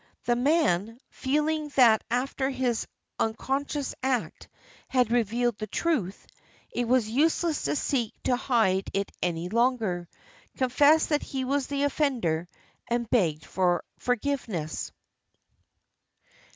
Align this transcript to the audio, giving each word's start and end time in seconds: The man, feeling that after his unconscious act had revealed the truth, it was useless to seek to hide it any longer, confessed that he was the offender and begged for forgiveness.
The 0.23 0.35
man, 0.35 0.99
feeling 1.11 1.69
that 1.75 2.03
after 2.09 2.49
his 2.49 2.87
unconscious 3.19 3.93
act 4.01 4.47
had 4.87 5.11
revealed 5.11 5.59
the 5.59 5.67
truth, 5.67 6.25
it 6.71 6.87
was 6.87 7.07
useless 7.07 7.61
to 7.65 7.75
seek 7.75 8.15
to 8.23 8.35
hide 8.35 8.89
it 8.93 9.11
any 9.21 9.47
longer, 9.47 10.09
confessed 10.57 11.09
that 11.09 11.21
he 11.21 11.45
was 11.45 11.67
the 11.67 11.83
offender 11.83 12.49
and 12.87 13.07
begged 13.11 13.45
for 13.45 13.83
forgiveness. 13.99 14.91